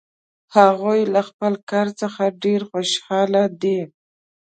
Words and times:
هغوی 0.55 1.01
له 1.13 1.21
خپل 1.29 1.53
کار 1.69 1.87
څخه 2.01 2.23
ډېر 2.43 2.61
خوشحال 2.71 3.31
دي 3.61 3.79